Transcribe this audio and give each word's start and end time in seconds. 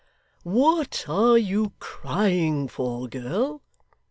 'What 0.41 1.05
are 1.07 1.37
you 1.37 1.73
crying 1.77 2.67
for, 2.67 3.07
girl? 3.07 3.61